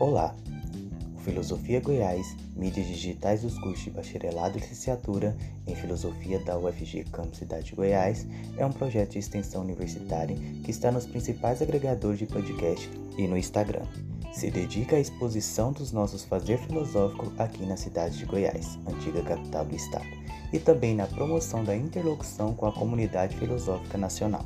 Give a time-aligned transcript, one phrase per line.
[0.00, 0.34] Olá!
[1.14, 5.36] O Filosofia Goiás, mídias digitais dos cursos de bacharelado e licenciatura
[5.68, 8.26] em Filosofia da UFG Campus Cidade de Goiás
[8.56, 13.38] é um projeto de extensão universitária que está nos principais agregadores de podcast e no
[13.38, 13.86] Instagram.
[14.32, 19.64] Se dedica à exposição dos nossos fazer filosófico aqui na cidade de Goiás, antiga capital
[19.64, 20.08] do estado,
[20.52, 24.44] e também na promoção da interlocução com a comunidade filosófica nacional.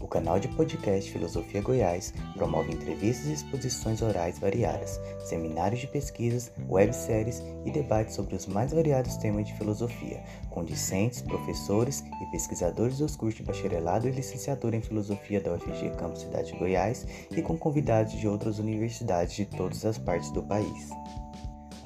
[0.00, 6.52] O canal de podcast Filosofia Goiás promove entrevistas e exposições orais variadas, seminários de pesquisas,
[6.68, 12.98] webséries e debates sobre os mais variados temas de filosofia, com discentes, professores e pesquisadores
[12.98, 17.42] dos cursos de bacharelado e licenciatura em filosofia da UFG Campus Cidade de Goiás e
[17.42, 20.90] com convidados de outras universidades de todas as partes do país.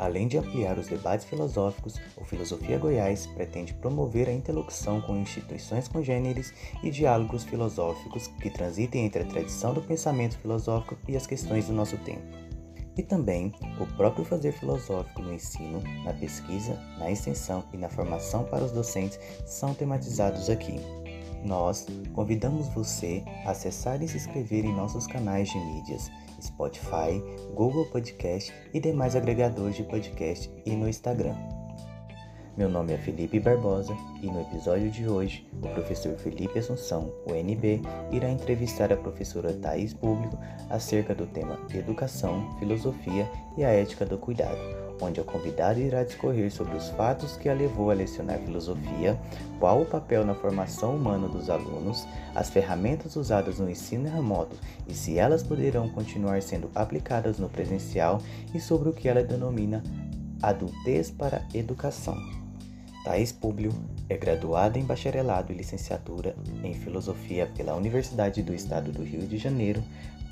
[0.03, 5.87] Além de ampliar os debates filosóficos, o Filosofia Goiás pretende promover a interlocução com instituições
[5.87, 6.53] congêneres
[6.83, 11.73] e diálogos filosóficos que transitem entre a tradição do pensamento filosófico e as questões do
[11.73, 12.21] nosso tempo.
[12.99, 18.43] E também o próprio fazer filosófico no ensino, na pesquisa, na extensão e na formação
[18.43, 20.81] para os docentes são tematizados aqui.
[21.45, 26.11] Nós convidamos você a acessar e se inscrever em nossos canais de mídias
[26.43, 27.23] Spotify,
[27.55, 31.35] Google Podcast e demais agregadores de podcast e no Instagram.
[32.57, 37.81] Meu nome é Felipe Barbosa e no episódio de hoje o professor Felipe Assunção, UNB,
[38.11, 44.19] irá entrevistar a professora Thais Público acerca do tema Educação, Filosofia e a Ética do
[44.19, 49.19] Cuidado, onde a convidada irá discorrer sobre os fatos que a levou a lecionar filosofia,
[49.59, 54.95] qual o papel na formação humana dos alunos, as ferramentas usadas no ensino remoto e
[54.95, 58.21] se elas poderão continuar sendo aplicadas no presencial
[58.55, 59.83] e sobre o que ela denomina
[60.41, 62.17] adultez para educação.
[63.05, 63.73] Thais Públio
[64.09, 69.39] é graduada em bacharelado e licenciatura em filosofia pela Universidade do Estado do Rio de
[69.39, 69.83] Janeiro,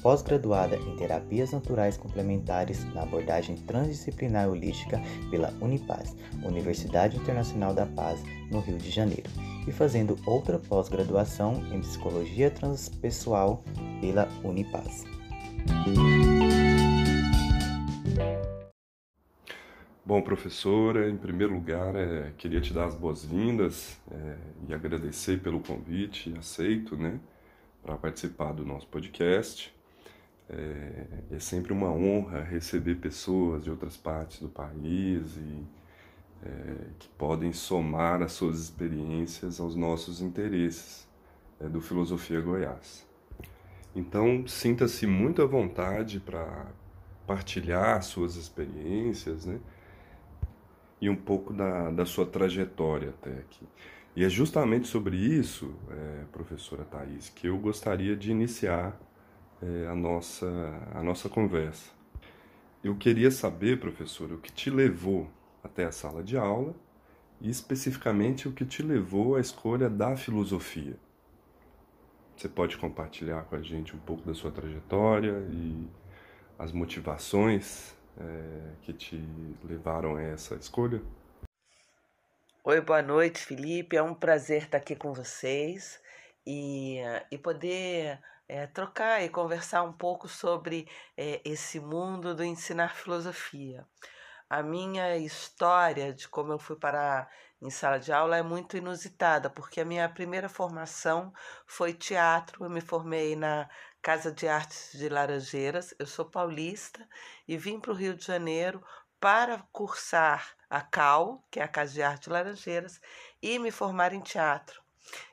[0.03, 8.23] pós-graduada em terapias naturais complementares na abordagem transdisciplinar holística pela Unipaz, Universidade Internacional da Paz,
[8.51, 9.31] no Rio de Janeiro,
[9.67, 13.63] e fazendo outra pós-graduação em psicologia transpessoal
[14.01, 15.05] pela Unipaz.
[20.05, 24.37] Bom, professora, em primeiro lugar, é, queria te dar as boas-vindas é,
[24.69, 27.21] e agradecer pelo convite, aceito, né,
[27.81, 29.73] para participar do nosso podcast.
[30.53, 35.65] É, é, sempre uma honra receber pessoas de outras partes do país e
[36.43, 41.07] é, que podem somar as suas experiências aos nossos interesses
[41.61, 43.07] é, do Filosofia Goiás.
[43.95, 46.67] Então, sinta-se muito à vontade para
[47.27, 49.61] partilhar suas experiências, né?
[51.01, 53.67] e um pouco da, da sua trajetória até aqui.
[54.15, 58.99] E é justamente sobre isso, é, professora Thais, que eu gostaria de iniciar
[59.63, 60.47] é, a, nossa,
[60.95, 61.91] a nossa conversa.
[62.83, 65.31] Eu queria saber, professora, o que te levou
[65.63, 66.75] até a sala de aula
[67.41, 70.97] e especificamente o que te levou à escolha da filosofia.
[72.37, 75.87] Você pode compartilhar com a gente um pouco da sua trajetória e
[76.59, 79.23] as motivações é, que te
[79.63, 81.03] levaram a essa escolha?
[82.65, 83.97] Oi, boa noite, Felipe.
[83.97, 86.01] É um prazer estar aqui com vocês
[86.47, 86.99] e,
[87.31, 88.19] e poder
[88.51, 93.87] é, trocar e conversar um pouco sobre é, esse mundo do ensinar filosofia.
[94.49, 97.31] A minha história de como eu fui parar
[97.63, 101.33] em sala de aula é muito inusitada, porque a minha primeira formação
[101.65, 102.65] foi teatro.
[102.65, 103.69] Eu me formei na
[104.03, 105.95] Casa de Artes de Laranjeiras.
[105.97, 107.09] Eu sou paulista
[107.47, 108.85] e vim para o Rio de Janeiro
[109.21, 113.01] para cursar a CAL, que é a Casa de Arte de Laranjeiras,
[113.41, 114.83] e me formar em teatro.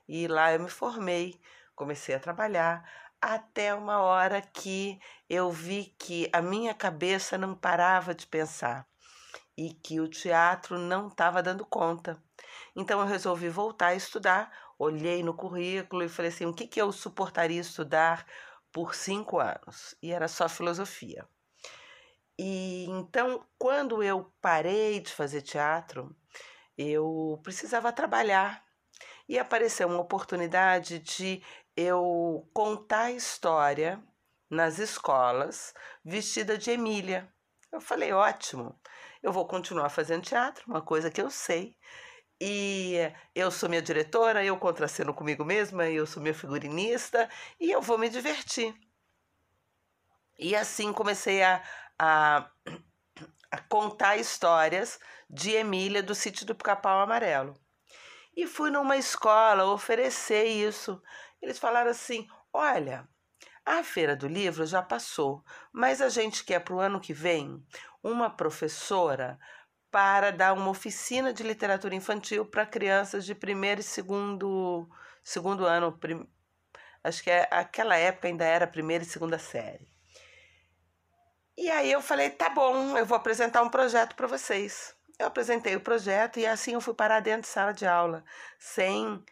[0.08, 1.42] E lá eu me formei,
[1.76, 8.14] comecei a trabalhar, até uma hora que eu vi que a minha cabeça não parava
[8.14, 8.88] de pensar
[9.58, 12.22] e que o teatro não estava dando conta.
[12.76, 16.80] Então eu resolvi voltar a estudar, olhei no currículo e falei assim: o que, que
[16.80, 18.26] eu suportaria estudar
[18.72, 19.96] por cinco anos?
[20.02, 21.28] E era só filosofia.
[22.40, 26.16] E então, quando eu parei de fazer teatro,
[26.78, 28.64] eu precisava trabalhar.
[29.28, 31.44] E apareceu uma oportunidade de
[31.78, 34.04] eu contar a história
[34.50, 37.32] nas escolas vestida de Emília.
[37.72, 38.82] Eu falei, ótimo,
[39.22, 41.78] eu vou continuar fazendo teatro, uma coisa que eu sei.
[42.42, 42.96] E
[43.36, 47.30] eu sou minha diretora, eu contraceno comigo mesma, eu sou minha figurinista
[47.60, 48.76] e eu vou me divertir.
[50.40, 51.64] E assim comecei a,
[52.00, 52.50] a,
[53.52, 57.56] a contar histórias de Emília do sítio do Pica-Pau Amarelo.
[58.36, 61.02] E fui numa escola oferecer isso.
[61.42, 63.08] Eles falaram assim: olha,
[63.66, 67.64] A Feira do Livro já passou, mas a gente quer para o ano que vem
[68.04, 69.40] uma professora
[69.92, 74.88] para dar uma oficina de literatura infantil para crianças de primeiro e segundo,
[75.24, 75.98] segundo ano.
[75.98, 76.28] Prim,
[77.04, 79.88] acho que é, aquela época ainda era primeira e segunda série.
[81.58, 84.96] E aí eu falei, tá bom, eu vou apresentar um projeto para vocês.
[85.18, 88.24] Eu apresentei o projeto e assim eu fui parar dentro de sala de aula,
[88.60, 89.24] sem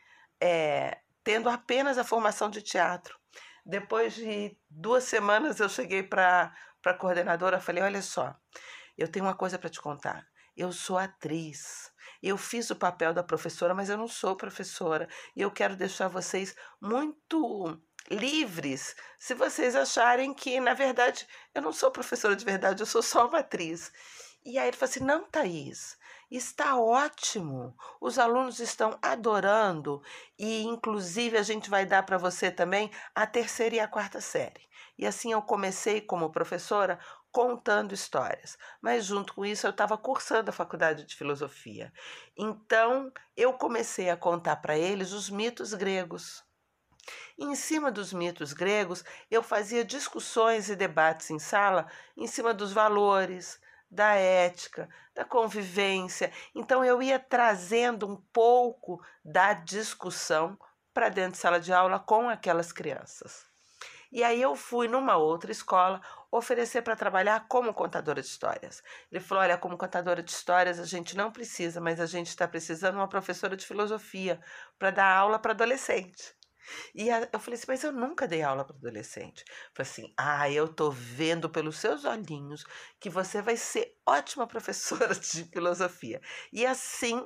[0.42, 3.19] é, tendo apenas a formação de teatro.
[3.66, 6.54] Depois de duas semanas, eu cheguei para
[6.86, 8.33] a coordenadora falei: Olha só,
[8.98, 10.25] eu tenho uma coisa para te contar.
[10.56, 11.92] Eu sou atriz.
[12.22, 15.10] Eu fiz o papel da professora, mas eu não sou professora.
[15.36, 17.78] E eu quero deixar vocês muito
[18.10, 23.01] livres se vocês acharem que, na verdade, eu não sou professora de verdade, eu sou
[23.01, 23.92] só uma atriz.
[24.45, 25.98] E aí ele falou assim: não, Thaís,
[26.30, 27.75] está ótimo.
[28.01, 30.01] Os alunos estão adorando
[30.38, 34.66] e, inclusive, a gente vai dar para você também a terceira e a quarta série.
[34.98, 37.00] E assim eu comecei como professora
[37.31, 41.92] contando histórias, mas junto com isso eu estava cursando a faculdade de filosofia.
[42.38, 46.45] Então eu comecei a contar para eles os mitos gregos.
[47.38, 52.71] Em cima dos mitos gregos, eu fazia discussões e debates em sala em cima dos
[52.71, 53.60] valores,
[53.90, 56.32] da ética, da convivência.
[56.54, 60.58] Então eu ia trazendo um pouco da discussão
[60.94, 63.46] para dentro de sala de aula com aquelas crianças.
[64.12, 66.02] E aí eu fui numa outra escola
[66.32, 68.82] oferecer para trabalhar como contadora de histórias.
[69.12, 72.48] Ele falou: olha, como contadora de histórias a gente não precisa, mas a gente está
[72.48, 74.40] precisando de uma professora de filosofia
[74.80, 76.34] para dar aula para adolescente.
[76.94, 79.44] E a, eu falei assim, mas eu nunca dei aula para adolescente.
[79.74, 82.64] Falei assim, ah, eu tô vendo pelos seus olhinhos
[83.00, 86.22] que você vai ser ótima professora de filosofia.
[86.52, 87.26] E assim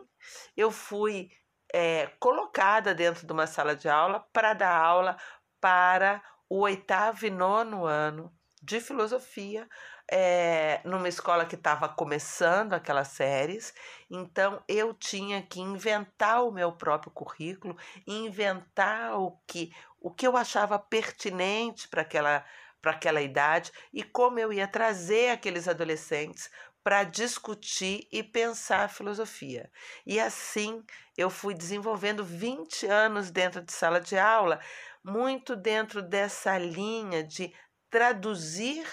[0.56, 1.30] eu fui
[1.74, 5.18] é, colocada dentro de uma sala de aula para dar aula
[5.62, 9.68] para o oitavo e nono ano de filosofia
[10.12, 13.74] é, numa escola que estava começando aquelas séries,
[14.10, 17.78] então eu tinha que inventar o meu próprio currículo,
[18.08, 22.44] inventar o que, o que eu achava pertinente para aquela,
[22.84, 26.50] aquela idade e como eu ia trazer aqueles adolescentes
[26.84, 29.70] para discutir e pensar a filosofia.
[30.06, 30.84] E assim
[31.16, 34.60] eu fui desenvolvendo 20 anos dentro de sala de aula,
[35.04, 37.54] muito dentro dessa linha de
[37.92, 38.88] traduzir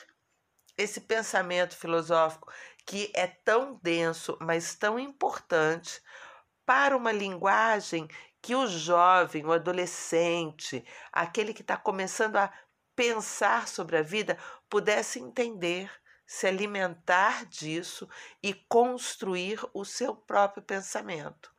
[0.76, 2.52] esse pensamento filosófico
[2.84, 6.00] que é tão denso, mas tão importante
[6.64, 8.08] para uma linguagem
[8.40, 12.52] que o jovem, o adolescente, aquele que está começando a
[12.94, 14.38] pensar sobre a vida,
[14.70, 15.90] pudesse entender,
[16.24, 18.08] se alimentar disso
[18.42, 21.52] e construir o seu próprio pensamento.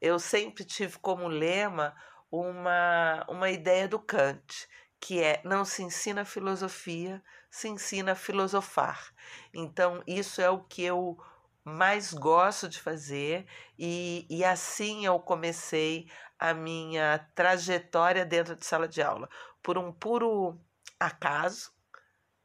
[0.00, 1.94] Eu sempre tive como lema
[2.30, 4.68] uma, uma ideia do Kant,
[5.00, 7.22] que é não se ensina filosofia,
[7.56, 9.14] se ensina a filosofar.
[9.54, 11.16] Então, isso é o que eu
[11.64, 13.46] mais gosto de fazer,
[13.78, 16.08] e, e assim eu comecei
[16.38, 19.28] a minha trajetória dentro de sala de aula,
[19.62, 20.60] por um puro
[21.00, 21.72] acaso,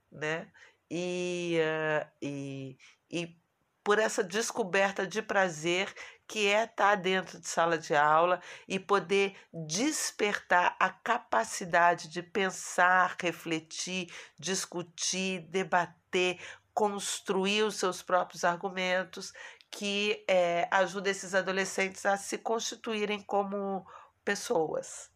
[0.09, 0.49] né?
[0.89, 2.77] E, uh, e,
[3.09, 3.40] e
[3.83, 5.93] por essa descoberta de prazer
[6.31, 13.17] que é estar dentro de sala de aula e poder despertar a capacidade de pensar,
[13.19, 14.09] refletir,
[14.39, 16.39] discutir, debater,
[16.73, 19.33] construir os seus próprios argumentos,
[19.69, 23.85] que é, ajuda esses adolescentes a se constituírem como
[24.23, 25.11] pessoas.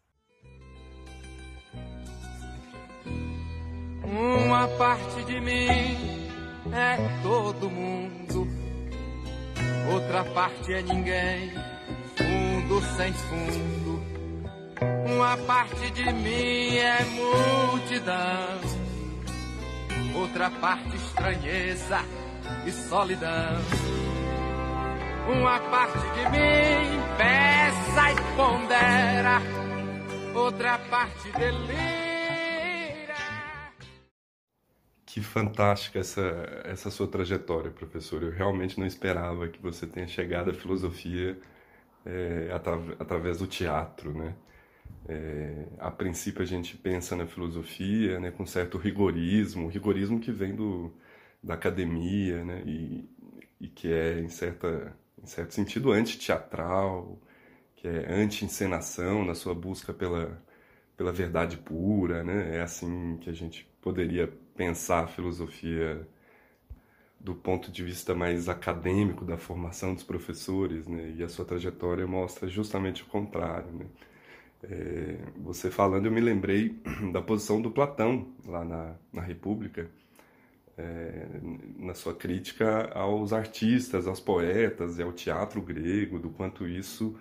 [4.04, 6.28] Uma parte de mim
[6.74, 8.55] é todo mundo
[9.92, 11.52] outra parte é ninguém,
[12.16, 14.02] fundo sem fundo.
[15.06, 18.60] Uma parte de mim é multidão,
[20.14, 22.00] outra parte estranheza
[22.66, 23.56] e solidão.
[25.28, 29.40] Uma parte de mim peça e pondera,
[30.34, 32.05] outra parte delira.
[35.16, 36.20] Que fantástica essa,
[36.62, 38.22] essa sua trajetória, professor.
[38.22, 41.40] Eu realmente não esperava que você tenha chegado à filosofia
[42.04, 44.34] é, atra, através do teatro, né?
[45.08, 50.54] É, a princípio a gente pensa na filosofia né, com certo rigorismo, rigorismo que vem
[50.54, 50.92] do,
[51.42, 52.62] da academia, né?
[52.66, 53.08] E,
[53.58, 57.18] e que é, em, certa, em certo sentido, anti-teatral,
[57.76, 60.38] que é anti-encenação na sua busca pela,
[60.94, 62.58] pela verdade pura, né?
[62.58, 66.06] É assim que a gente poderia pensar a filosofia
[67.20, 71.14] do ponto de vista mais acadêmico da formação dos professores, né?
[71.16, 73.86] E a sua trajetória mostra justamente o contrário, né?
[74.62, 76.80] É, você falando, eu me lembrei
[77.12, 79.90] da posição do Platão lá na, na República,
[80.78, 81.26] é,
[81.78, 87.16] na sua crítica aos artistas, aos poetas e ao teatro grego, do quanto isso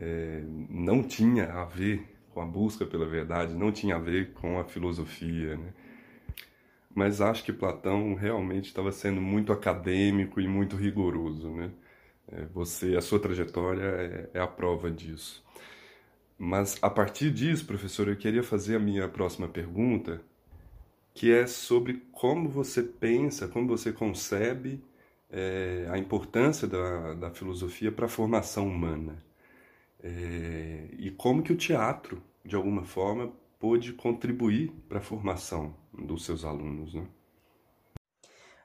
[0.00, 4.58] é, não tinha a ver com a busca pela verdade, não tinha a ver com
[4.58, 5.56] a filosofia.
[5.56, 5.72] Né?
[6.94, 11.50] Mas acho que Platão realmente estava sendo muito acadêmico e muito rigoroso.
[11.50, 11.70] Né?
[12.30, 15.44] É, você, a sua trajetória é, é a prova disso.
[16.38, 20.20] Mas a partir disso, professor, eu queria fazer a minha próxima pergunta,
[21.14, 24.82] que é sobre como você pensa, como você concebe
[25.30, 29.22] é, a importância da, da filosofia para a formação humana.
[30.02, 36.24] É, e como que o teatro, de alguma forma, pôde contribuir para a formação dos
[36.24, 37.06] seus alunos, né?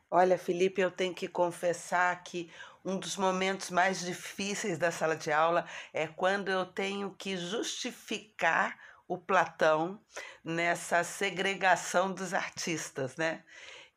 [0.10, 2.50] Olha, Felipe, eu tenho que confessar que
[2.84, 8.76] um dos momentos mais difíceis da sala de aula é quando eu tenho que justificar
[9.08, 10.02] o Platão
[10.44, 13.44] nessa segregação dos artistas, né?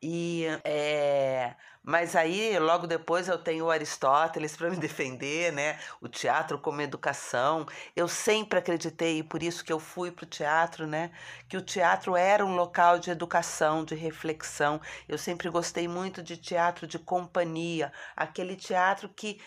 [0.02, 5.78] E é, mas aí logo depois eu tenho o Aristóteles para me defender, né?
[6.00, 7.66] O teatro como educação.
[7.94, 11.10] Eu sempre acreditei e por isso que eu fui para o teatro, né?
[11.48, 14.80] Que o teatro era um local de educação, de reflexão.
[15.08, 19.40] Eu sempre gostei muito de teatro de companhia, aquele teatro que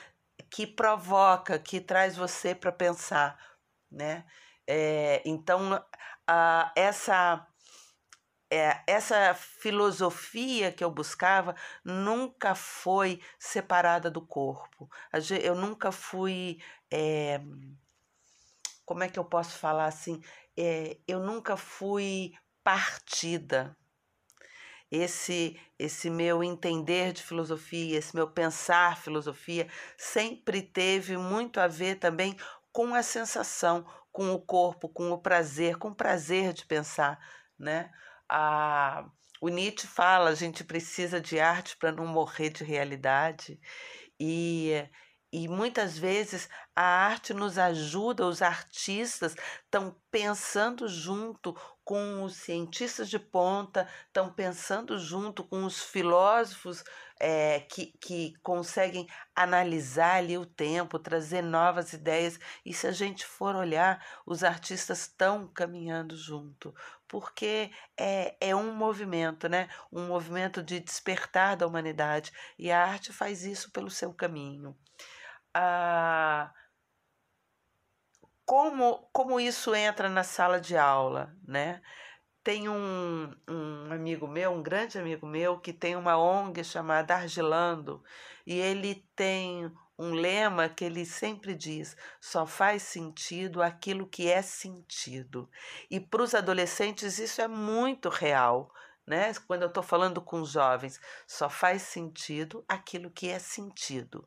[0.49, 3.39] que provoca, que traz você para pensar,
[3.91, 4.25] né?
[4.67, 5.83] É, então
[6.27, 7.45] a, essa
[8.53, 14.87] é, essa filosofia que eu buscava nunca foi separada do corpo.
[15.41, 16.59] Eu nunca fui.
[16.91, 17.41] É,
[18.85, 20.21] como é que eu posso falar assim?
[20.55, 22.33] É, eu nunca fui
[22.63, 23.75] partida.
[24.91, 29.67] Esse, esse meu entender de filosofia, esse meu pensar filosofia,
[29.97, 32.37] sempre teve muito a ver também
[32.71, 37.19] com a sensação, com o corpo, com o prazer, com o prazer de pensar,
[37.57, 37.91] né?
[38.35, 39.05] A,
[39.39, 43.59] o Nietzsche fala, a gente precisa de arte para não morrer de realidade.
[44.19, 44.71] E,
[45.31, 49.35] e muitas vezes a arte nos ajuda, os artistas
[49.65, 56.83] estão pensando junto com os cientistas de ponta, estão pensando junto com os filósofos
[57.19, 62.39] é, que, que conseguem analisar ali o tempo, trazer novas ideias.
[62.65, 66.73] E se a gente for olhar, os artistas estão caminhando junto,
[67.13, 69.69] porque é, é um movimento, né?
[69.91, 72.31] um movimento de despertar da humanidade.
[72.57, 74.75] E a arte faz isso pelo seu caminho.
[75.53, 76.51] Ah,
[78.43, 81.83] como, como isso entra na sala de aula, né?
[82.43, 88.03] Tem um, um amigo meu, um grande amigo meu, que tem uma ONG chamada Argilando,
[88.43, 94.41] e ele tem um lema que ele sempre diz: só faz sentido aquilo que é
[94.41, 95.49] sentido.
[95.89, 98.73] E para os adolescentes isso é muito real.
[99.05, 99.33] Né?
[99.45, 100.97] Quando eu estou falando com jovens,
[101.27, 104.25] só faz sentido aquilo que é sentido.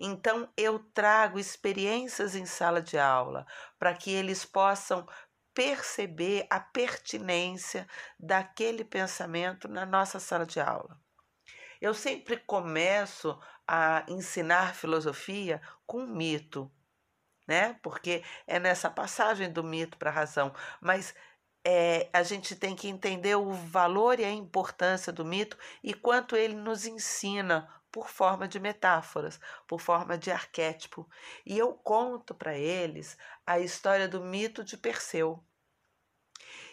[0.00, 3.46] Então, eu trago experiências em sala de aula
[3.78, 5.06] para que eles possam
[5.54, 11.00] perceber a pertinência daquele pensamento na nossa sala de aula.
[11.80, 16.70] Eu sempre começo a ensinar filosofia com mito,
[17.46, 17.78] né?
[17.82, 21.14] Porque é nessa passagem do mito para a razão, mas
[21.64, 26.36] é, a gente tem que entender o valor e a importância do mito e quanto
[26.36, 31.08] ele nos ensina por forma de metáforas, por forma de arquétipo.
[31.44, 35.42] E eu conto para eles a história do mito de Perseu.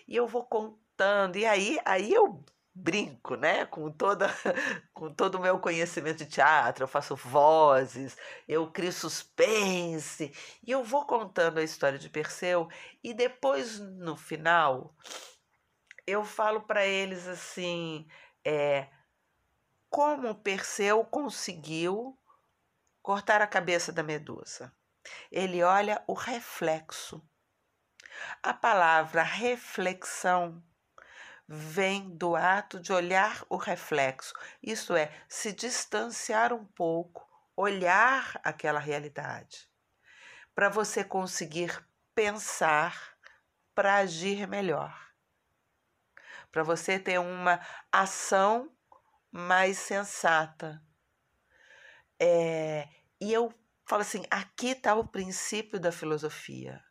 [0.08, 2.44] E eu vou contando, e aí, aí eu
[2.76, 4.28] brinco, né, com toda
[4.94, 10.34] com todo o meu conhecimento de teatro, eu faço vozes, eu crio suspense,
[10.66, 12.68] e eu vou contando a história de Perseu
[13.04, 14.96] e depois no final
[16.06, 18.08] eu falo para eles assim,
[18.44, 18.90] é,
[19.90, 22.18] como Perseu conseguiu
[23.02, 24.74] cortar a cabeça da Medusa.
[25.32, 27.22] Ele olha o reflexo.
[28.42, 30.64] A palavra reflexão
[31.54, 38.80] vem do ato de olhar o reflexo, isso é, se distanciar um pouco, olhar aquela
[38.80, 39.70] realidade,
[40.56, 43.16] para você conseguir pensar
[43.76, 45.00] para agir melhor,
[46.52, 47.60] para você ter uma
[47.92, 48.76] ação
[49.32, 50.84] mais sensata.
[52.20, 52.88] É,
[53.22, 53.54] e eu
[53.86, 56.84] falo assim: aqui está o princípio da filosofia.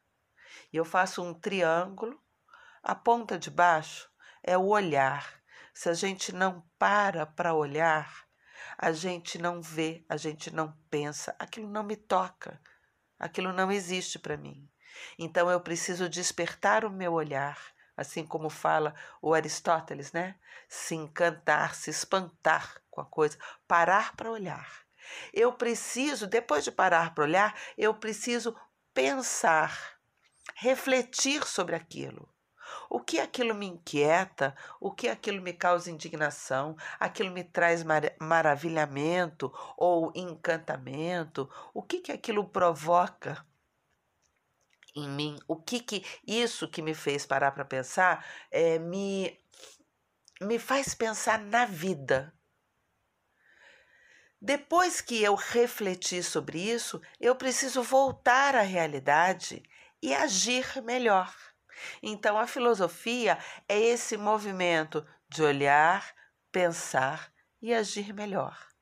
[0.72, 2.20] E eu faço um triângulo,
[2.82, 4.11] a ponta de baixo
[4.42, 5.40] é o olhar.
[5.74, 8.26] Se a gente não para para olhar,
[8.76, 12.60] a gente não vê, a gente não pensa, aquilo não me toca,
[13.18, 14.68] aquilo não existe para mim.
[15.18, 17.58] Então eu preciso despertar o meu olhar,
[17.96, 20.36] assim como fala o Aristóteles, né?
[20.68, 24.82] Se encantar, se espantar com a coisa, parar para olhar.
[25.32, 28.56] Eu preciso, depois de parar para olhar, eu preciso
[28.94, 29.98] pensar,
[30.54, 32.31] refletir sobre aquilo.
[32.90, 38.02] O que aquilo me inquieta, o que aquilo me causa indignação, aquilo me traz mar
[38.20, 43.44] maravilhamento ou encantamento, o que, que aquilo provoca
[44.94, 49.38] em mim, o que que isso que me fez parar para pensar é, me,
[50.40, 52.32] me faz pensar na vida.
[54.40, 59.62] Depois que eu refleti sobre isso, eu preciso voltar à realidade
[60.02, 61.32] e agir melhor.
[62.02, 66.14] Então, a filosofia é esse movimento de olhar,
[66.50, 68.72] pensar e agir melhor.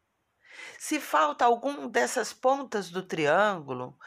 [0.78, 3.98] Se falta algum dessas pontas do triângulo,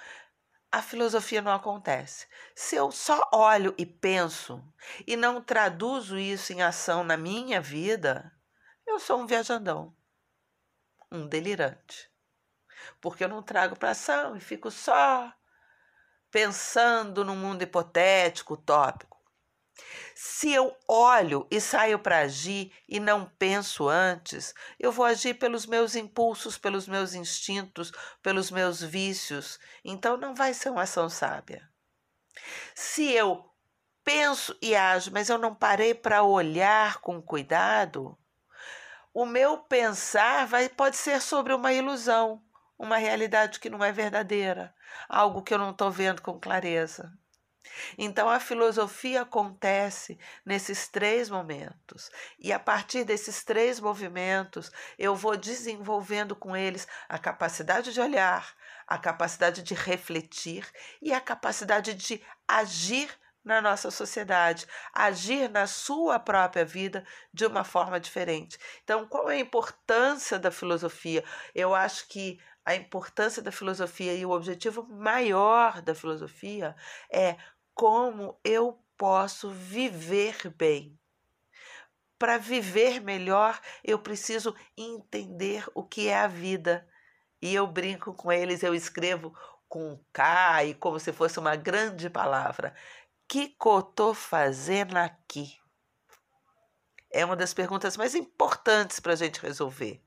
[0.71, 2.27] a filosofia não acontece.
[2.55, 4.63] Se eu só olho e penso
[5.05, 8.31] e não traduzo isso em ação na minha vida,
[8.85, 9.95] eu sou um viajandão,
[11.11, 12.11] um delirante.
[12.99, 15.31] Porque eu não trago para ação e fico só
[16.33, 19.21] pensando num mundo hipotético, utópico.
[20.15, 25.67] Se eu olho e saio para agir e não penso antes, eu vou agir pelos
[25.67, 27.91] meus impulsos, pelos meus instintos,
[28.23, 29.59] pelos meus vícios.
[29.85, 31.69] Então não vai ser uma ação sábia.
[32.73, 33.47] Se eu
[34.03, 38.17] penso e ajo, mas eu não parei para olhar com cuidado,
[39.13, 42.42] o meu pensar vai, pode ser sobre uma ilusão,
[42.77, 44.73] uma realidade que não é verdadeira,
[45.07, 47.11] algo que eu não estou vendo com clareza.
[47.97, 55.37] Então a filosofia acontece nesses três momentos, e a partir desses três movimentos eu vou
[55.37, 58.53] desenvolvendo com eles a capacidade de olhar,
[58.85, 60.69] a capacidade de refletir
[61.01, 63.09] e a capacidade de agir
[63.43, 68.57] na nossa sociedade, agir na sua própria vida de uma forma diferente.
[68.83, 71.23] Então, qual é a importância da filosofia?
[71.53, 76.75] Eu acho que a importância da filosofia e o objetivo maior da filosofia
[77.11, 77.35] é
[77.73, 80.97] como eu posso viver bem.
[82.17, 86.87] Para viver melhor, eu preciso entender o que é a vida.
[87.41, 89.35] E eu brinco com eles, eu escrevo
[89.67, 92.73] com K e como se fosse uma grande palavra.
[93.33, 95.57] Que que eu tô fazendo aqui?
[97.11, 99.99] É uma das perguntas mais importantes para a gente resolver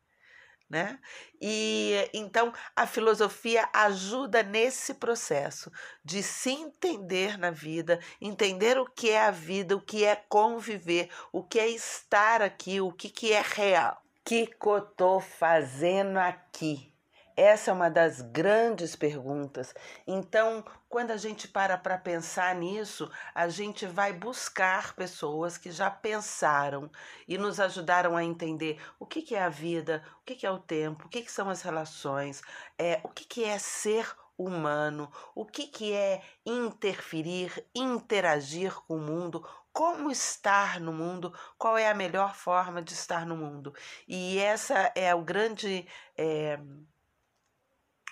[0.70, 1.00] né?
[1.40, 5.72] E então a filosofia ajuda nesse processo
[6.04, 11.10] de se entender na vida, entender o que é a vida, o que é conviver,
[11.32, 14.00] o que é estar aqui, o que, que é real.
[14.20, 16.95] O que, que eu fazendo aqui?
[17.36, 19.74] Essa é uma das grandes perguntas.
[20.06, 25.90] Então, quando a gente para para pensar nisso, a gente vai buscar pessoas que já
[25.90, 26.90] pensaram
[27.28, 30.50] e nos ajudaram a entender o que, que é a vida, o que, que é
[30.50, 32.40] o tempo, o que, que são as relações,
[32.78, 39.00] é, o que, que é ser humano, o que, que é interferir, interagir com o
[39.00, 43.74] mundo, como estar no mundo, qual é a melhor forma de estar no mundo.
[44.08, 45.86] E essa é o grande.
[46.16, 46.58] É,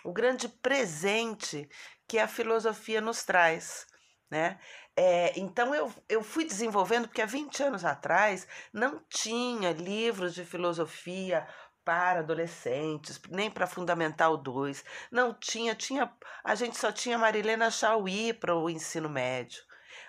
[0.05, 1.69] o grande presente
[2.07, 3.87] que a filosofia nos traz.
[4.31, 4.59] Né?
[4.97, 10.45] É, então eu, eu fui desenvolvendo, porque há 20 anos atrás não tinha livros de
[10.45, 11.47] filosofia
[11.85, 16.11] para adolescentes, nem para Fundamental 2, não tinha, tinha,
[16.43, 19.62] a gente só tinha Marilena Chauí para o ensino médio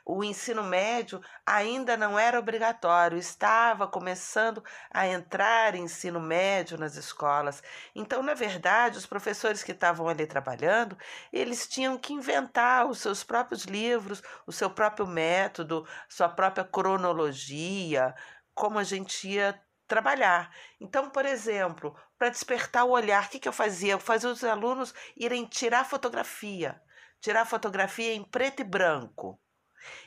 [0.06, 7.64] o ensino médio ainda não era obrigatório, estava começando a entrar ensino médio nas escolas.
[7.96, 10.96] Então, na verdade, os professores que estavam ali trabalhando,
[11.34, 18.14] eles tinham que inventar os seus próprios livros, o seu próprio método, sua própria cronologia,
[18.54, 20.52] como a gente ia trabalhar.
[20.80, 23.94] Então, por exemplo, para despertar o olhar, o que, que eu fazia?
[23.94, 26.80] Eu fazia os alunos irem tirar fotografia,
[27.20, 29.40] tirar fotografia em preto e branco.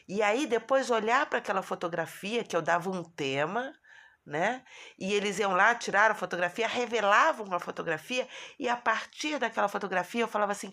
[0.08, 3.74] E aí depois olhar para aquela fotografia que eu dava um tema,
[4.24, 4.64] né?
[4.98, 10.22] E eles iam lá, tiraram a fotografia, revelavam uma fotografia e a partir daquela fotografia
[10.22, 10.72] eu falava assim: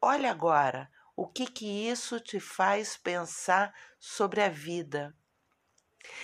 [0.00, 5.14] "Olha agora, o que que isso te faz pensar sobre a vida?"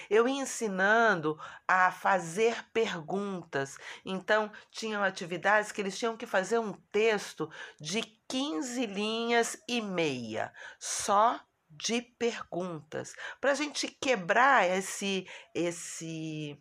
[0.09, 3.79] Eu ia ensinando a fazer perguntas.
[4.05, 10.53] Então, tinham atividades que eles tinham que fazer um texto de 15 linhas e meia,
[10.79, 11.40] só
[11.73, 16.61] de perguntas, para a gente quebrar esse, esse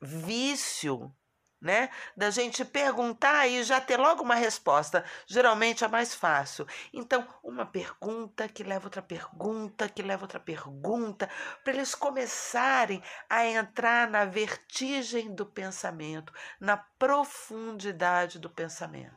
[0.00, 1.14] vício
[1.60, 1.90] né?
[2.16, 5.04] Da gente perguntar e já ter logo uma resposta.
[5.26, 6.66] Geralmente é mais fácil.
[6.92, 11.28] Então, uma pergunta que leva outra pergunta, que leva outra pergunta,
[11.64, 19.16] para eles começarem a entrar na vertigem do pensamento, na profundidade do pensamento.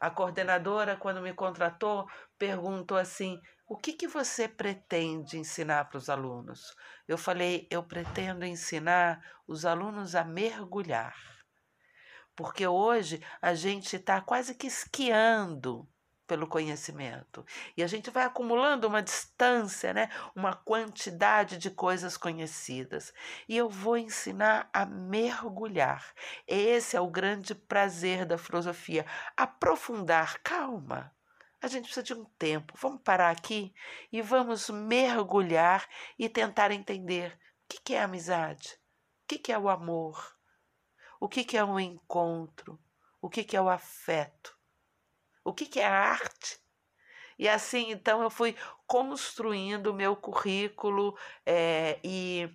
[0.00, 6.08] A coordenadora, quando me contratou, perguntou assim: o que, que você pretende ensinar para os
[6.08, 6.74] alunos?
[7.06, 11.14] Eu falei: eu pretendo ensinar os alunos a mergulhar
[12.38, 15.88] porque hoje a gente está quase que esquiando
[16.24, 17.44] pelo conhecimento.
[17.76, 20.08] E a gente vai acumulando uma distância, né?
[20.36, 23.12] uma quantidade de coisas conhecidas.
[23.48, 26.14] E eu vou ensinar a mergulhar.
[26.46, 29.04] Esse é o grande prazer da filosofia.
[29.36, 30.38] Aprofundar.
[30.40, 31.12] Calma.
[31.60, 32.74] A gente precisa de um tempo.
[32.80, 33.74] Vamos parar aqui
[34.12, 37.32] e vamos mergulhar e tentar entender
[37.64, 38.78] o que é amizade,
[39.24, 40.36] o que é o amor,
[41.20, 42.78] o que, é um encontro,
[43.20, 44.56] o que, é o afeto,
[45.44, 46.60] o que, que é a arte.
[47.36, 52.48] E assim, então, eu fui construindo o meu currículo é, e,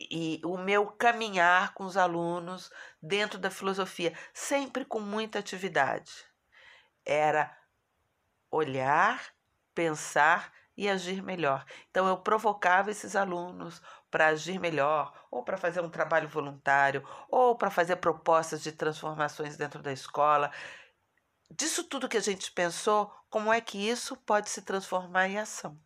[0.00, 2.70] e o meu caminhar com os alunos
[3.02, 6.27] dentro da filosofia, sempre com muita atividade.
[7.08, 7.56] Era
[8.50, 9.32] olhar,
[9.74, 11.64] pensar e agir melhor.
[11.90, 17.56] Então, eu provocava esses alunos para agir melhor, ou para fazer um trabalho voluntário, ou
[17.56, 20.52] para fazer propostas de transformações dentro da escola.
[21.50, 25.78] Disso tudo que a gente pensou, como é que isso pode se transformar em ação?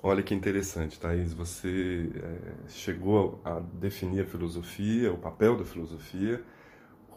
[0.00, 1.32] Olha que interessante, Thaís.
[1.32, 6.44] Você é, chegou a definir a filosofia, o papel da filosofia,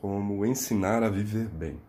[0.02, 1.80] como ensinar a viver bem.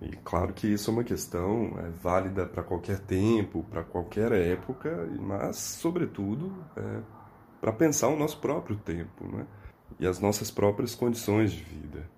[0.00, 5.08] E claro que isso é uma questão é, válida para qualquer tempo, para qualquer época,
[5.20, 7.00] mas, sobretudo, é,
[7.60, 9.46] para pensar o nosso próprio tempo né?
[9.98, 12.08] e as nossas próprias condições de vida.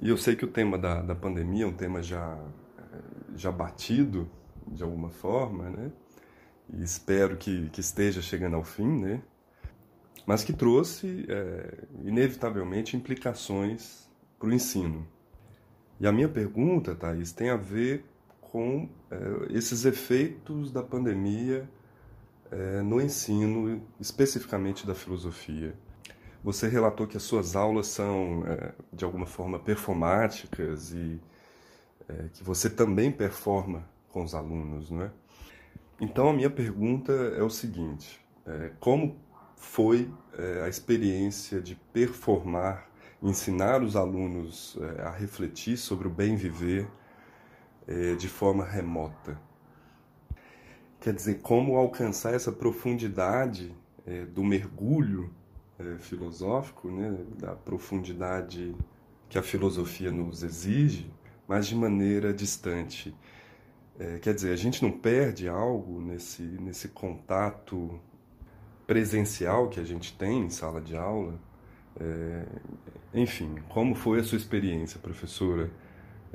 [0.00, 2.38] E eu sei que o tema da, da pandemia é um tema já,
[3.34, 4.28] já batido,
[4.66, 5.92] de alguma forma, né?
[6.72, 9.22] e espero que, que esteja chegando ao fim, né?
[10.26, 15.06] mas que trouxe, é, inevitavelmente, implicações para o ensino.
[16.02, 18.04] E a minha pergunta, Thaís, tem a ver
[18.40, 19.16] com é,
[19.50, 21.70] esses efeitos da pandemia
[22.50, 25.76] é, no ensino, especificamente da filosofia.
[26.42, 31.20] Você relatou que as suas aulas são, é, de alguma forma, performáticas e
[32.34, 35.10] que você também performa com os alunos, não é?
[36.00, 38.20] Então, a minha pergunta é o seguinte:
[38.80, 39.16] como
[39.56, 40.12] foi
[40.62, 42.90] a experiência de performar,
[43.22, 46.88] ensinar os alunos é, a refletir sobre o bem viver
[48.18, 49.36] de forma remota?
[51.00, 53.74] Quer dizer, como alcançar essa profundidade
[54.06, 55.34] é, do mergulho
[55.98, 58.72] filosófico, né, da profundidade
[59.28, 61.10] que a filosofia nos exige,
[61.48, 63.14] mas de maneira distante.
[63.98, 67.98] É, quer dizer, a gente não perde algo nesse, nesse contato
[68.86, 71.40] presencial que a gente tem em sala de aula.
[72.00, 72.46] É,
[73.14, 75.70] enfim, como foi a sua experiência, professora,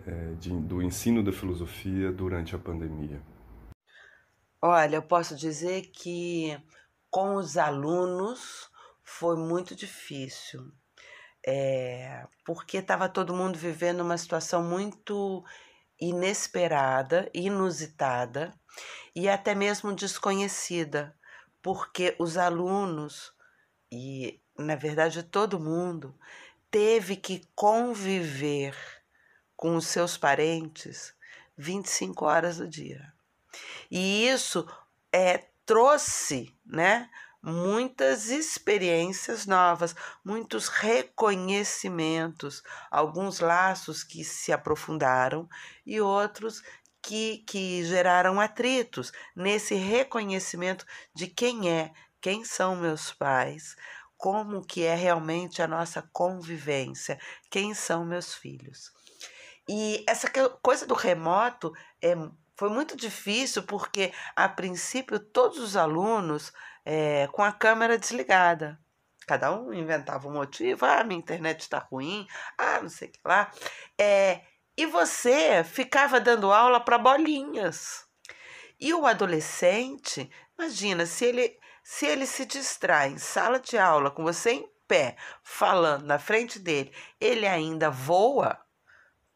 [0.06, 3.22] é, de, do ensino da filosofia durante a pandemia?
[4.62, 6.58] Olha, eu posso dizer que
[7.10, 8.70] com os alunos
[9.04, 10.72] foi muito difícil,
[11.46, 15.44] é, porque estava todo mundo vivendo uma situação muito
[16.00, 18.54] inesperada, inusitada
[19.16, 21.16] e até mesmo desconhecida,
[21.62, 23.32] porque os alunos
[23.92, 26.16] e, na verdade, todo mundo
[26.70, 28.76] teve que conviver
[29.56, 31.14] com os seus parentes
[31.58, 33.14] 25 horas do dia.
[33.90, 34.68] E isso
[35.12, 37.10] é, trouxe né,
[37.42, 45.50] muitas experiências novas, muitos reconhecimentos, alguns laços que se aprofundaram
[45.86, 46.62] e outros
[47.02, 53.78] que, que geraram atritos nesse reconhecimento de quem é, quem são meus pais,
[54.18, 58.92] como que é realmente a nossa convivência, quem são meus filhos.
[59.70, 60.30] E essa
[60.62, 62.16] coisa do remoto é
[62.58, 66.52] foi muito difícil porque, a princípio, todos os alunos
[66.84, 68.80] é, com a câmera desligada.
[69.28, 70.84] Cada um inventava um motivo.
[70.84, 72.26] Ah, minha internet está ruim.
[72.58, 73.52] Ah, não sei o que lá.
[73.96, 74.42] É,
[74.76, 78.08] e você ficava dando aula para bolinhas.
[78.80, 84.22] E o adolescente, imagina, se ele, se ele se distrai em sala de aula com
[84.22, 88.60] você em pé, falando na frente dele, ele ainda voa,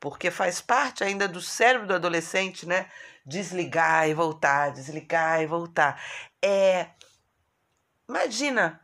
[0.02, 2.92] porque faz parte ainda do cérebro do adolescente, né?
[3.26, 6.04] desligar e voltar, desligar e voltar.
[6.44, 6.90] É,
[8.10, 8.82] imagina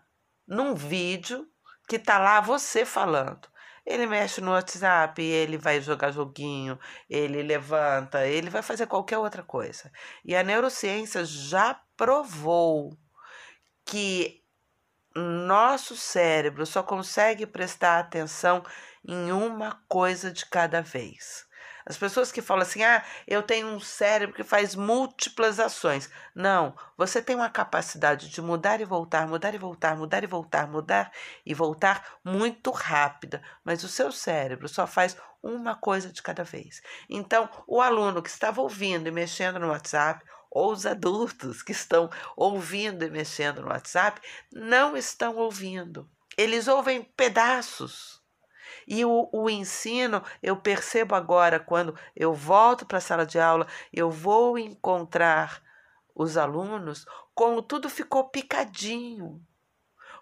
[0.47, 1.45] num vídeo
[1.89, 3.49] que está lá você falando.
[3.85, 9.43] Ele mexe no WhatsApp, ele vai jogar joguinho, ele levanta, ele vai fazer qualquer outra
[9.43, 9.91] coisa.
[10.23, 12.97] E a neurociência já provou
[13.87, 14.43] que
[15.15, 18.63] nosso cérebro só consegue prestar atenção
[19.03, 21.47] em uma coisa de cada vez.
[21.85, 26.09] As pessoas que falam assim, ah, eu tenho um cérebro que faz múltiplas ações.
[26.35, 30.67] Não, você tem uma capacidade de mudar e voltar, mudar e voltar, mudar e voltar,
[30.67, 31.11] mudar
[31.45, 36.81] e voltar muito rápida, mas o seu cérebro só faz uma coisa de cada vez.
[37.09, 42.09] Então, o aluno que estava ouvindo e mexendo no WhatsApp, ou os adultos que estão
[42.35, 46.09] ouvindo e mexendo no WhatsApp, não estão ouvindo.
[46.37, 48.21] Eles ouvem pedaços
[48.87, 53.67] e o, o ensino, eu percebo agora, quando eu volto para a sala de aula,
[53.91, 55.61] eu vou encontrar
[56.15, 59.41] os alunos, como tudo ficou picadinho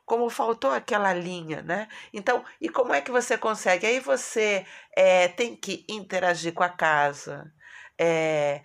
[0.06, 1.88] como faltou aquela linha, né?
[2.14, 3.88] Então, e como é que você consegue?
[3.88, 7.52] Aí você é, tem que interagir com a casa,
[8.00, 8.62] é,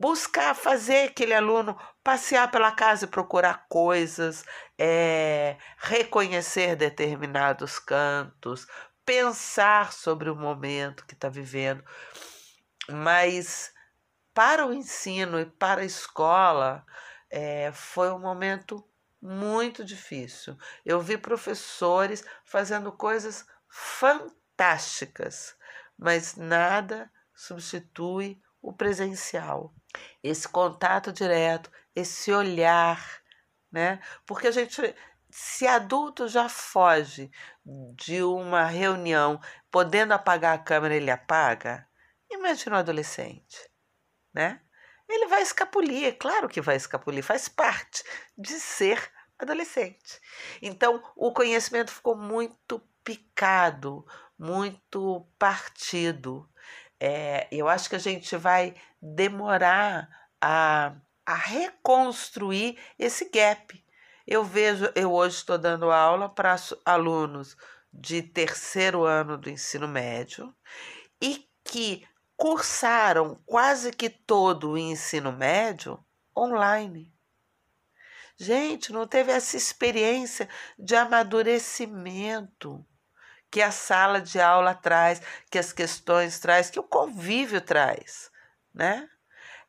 [0.00, 4.46] buscar fazer aquele aluno passear pela casa e procurar coisas,
[4.78, 8.66] é, reconhecer determinados cantos,
[9.04, 11.84] pensar sobre o momento que está vivendo.
[12.88, 13.74] Mas
[14.32, 16.82] para o ensino e para a escola,
[17.28, 18.82] é, foi um momento
[19.20, 20.56] muito difícil.
[20.82, 25.54] Eu vi professores fazendo coisas fantásticas,
[25.98, 29.74] mas nada substitui o presencial.
[30.22, 33.20] Esse contato direto, esse olhar,
[33.70, 34.00] né?
[34.26, 34.94] Porque a gente
[35.30, 37.30] se adulto já foge
[37.94, 41.86] de uma reunião podendo apagar a câmera, ele apaga.
[42.30, 43.70] Imagina um adolescente,
[44.34, 44.60] né?
[45.08, 48.04] Ele vai escapulir, é claro que vai escapulir, faz parte
[48.38, 50.20] de ser adolescente.
[50.62, 54.06] Então, o conhecimento ficou muito picado,
[54.38, 56.48] muito partido.
[57.00, 60.08] É, eu acho que a gente vai demorar
[60.40, 60.92] a,
[61.24, 63.80] a reconstruir esse gap
[64.30, 67.56] eu vejo, eu hoje estou dando aula para alunos
[67.92, 70.54] de terceiro ano do ensino médio
[71.20, 75.98] e que cursaram quase que todo o ensino médio
[76.36, 77.12] online.
[78.36, 82.86] Gente, não teve essa experiência de amadurecimento
[83.50, 88.30] que a sala de aula traz, que as questões traz, que o convívio traz,
[88.72, 89.08] né?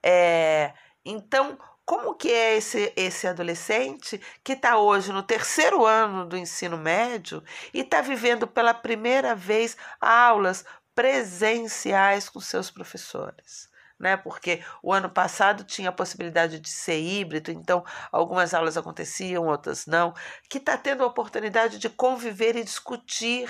[0.04, 6.38] É, então, como que é esse, esse adolescente que está hoje no terceiro ano do
[6.38, 10.64] ensino médio e está vivendo pela primeira vez aulas
[10.96, 13.70] presenciais com seus professores?
[14.00, 14.18] Né?
[14.18, 19.86] Porque o ano passado tinha a possibilidade de ser híbrido, então algumas aulas aconteciam, outras
[19.86, 20.14] não,
[20.50, 23.48] que está tendo a oportunidade de conviver e discutir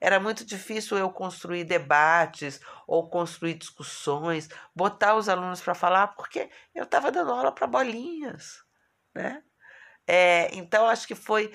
[0.00, 6.50] era muito difícil eu construir debates ou construir discussões, botar os alunos para falar, porque
[6.74, 8.62] eu estava dando aula para bolinhas.
[9.14, 9.42] Né?
[10.06, 11.52] É, então, acho que foi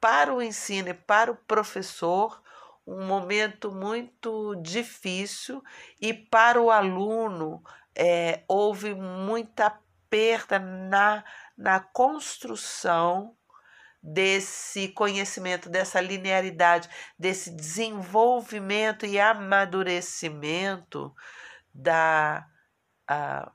[0.00, 2.42] para o ensino e para o professor
[2.86, 5.62] um momento muito difícil
[6.00, 7.62] e para o aluno
[7.94, 11.22] é, houve muita perda na,
[11.56, 13.36] na construção
[14.12, 21.14] desse conhecimento, dessa linearidade, desse desenvolvimento e amadurecimento
[21.74, 22.46] da,
[23.06, 23.52] a,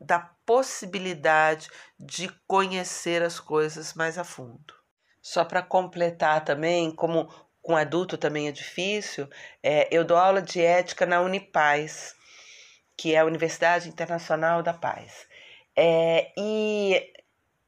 [0.00, 4.74] da possibilidade de conhecer as coisas mais a fundo.
[5.20, 7.28] Só para completar também, como
[7.60, 9.28] com adulto também é difícil,
[9.62, 12.14] é, eu dou aula de ética na Unipaz,
[12.96, 15.26] que é a Universidade Internacional da Paz.
[15.76, 17.12] É, e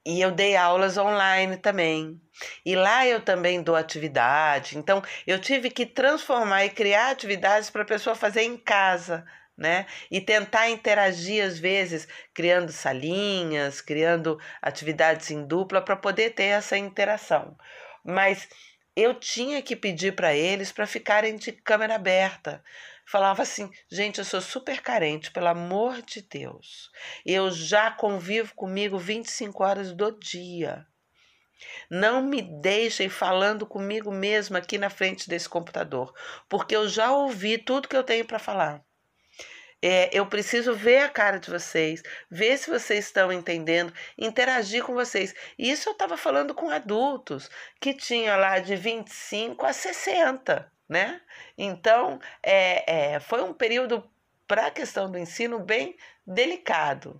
[0.04, 2.20] e eu dei aulas online também.
[2.64, 4.76] E lá eu também dou atividade.
[4.76, 9.24] Então, eu tive que transformar e criar atividades para a pessoa fazer em casa,
[9.56, 9.86] né?
[10.10, 16.76] E tentar interagir, às vezes, criando salinhas, criando atividades em dupla para poder ter essa
[16.76, 17.56] interação.
[18.04, 18.48] Mas
[18.96, 22.62] eu tinha que pedir para eles para ficarem de câmera aberta,
[23.12, 26.90] falava assim: gente, eu sou super carente, pelo amor de Deus.
[27.26, 30.86] Eu já convivo comigo 25 horas do dia.
[31.90, 36.12] Não me deixem falando comigo mesmo aqui na frente desse computador,
[36.48, 38.82] porque eu já ouvi tudo que eu tenho para falar.
[39.84, 44.94] É, eu preciso ver a cara de vocês, ver se vocês estão entendendo, interagir com
[44.94, 45.34] vocês.
[45.58, 51.20] Isso eu estava falando com adultos que tinha lá de 25 a 60 né?
[51.56, 54.04] Então, é, é, foi um período
[54.46, 57.18] para a questão do ensino bem delicado.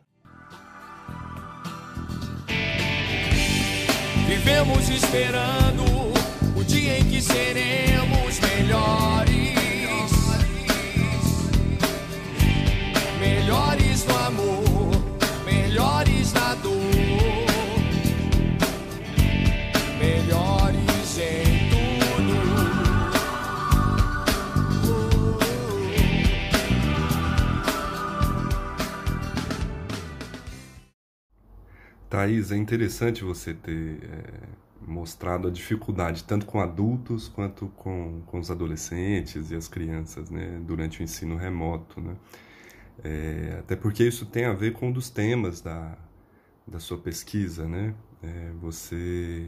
[4.27, 5.83] Vivemos esperando
[6.55, 9.55] o que seremos melhores,
[13.19, 14.72] melhores no amor,
[32.13, 34.47] Thaís, é interessante você ter é,
[34.87, 40.61] mostrado a dificuldade tanto com adultos quanto com, com os adolescentes e as crianças, né,
[40.63, 42.15] durante o ensino remoto, né?
[43.03, 45.97] É, até porque isso tem a ver com um dos temas da,
[46.67, 47.95] da sua pesquisa, né?
[48.23, 49.47] É, você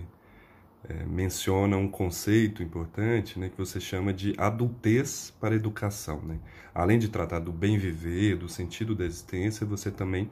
[0.88, 6.38] é, menciona um conceito importante, né, que você chama de adultez para educação, né?
[6.74, 10.30] Além de tratar do bem viver, do sentido da existência, você também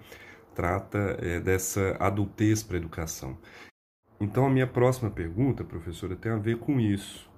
[0.55, 3.37] trata é, dessa adultez para a educação.
[4.21, 7.29] Então, a minha próxima pergunta, professora, tem a ver com isso.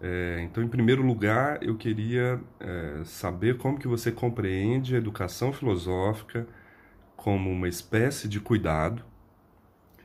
[0.00, 5.52] É, então, em primeiro lugar, eu queria é, saber como que você compreende a educação
[5.52, 6.46] filosófica
[7.16, 9.04] como uma espécie de cuidado